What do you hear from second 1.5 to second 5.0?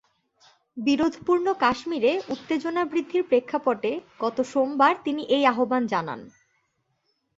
কাশ্মীরে উত্তেজনা বৃদ্ধির প্রেক্ষাপটে গত সোমবার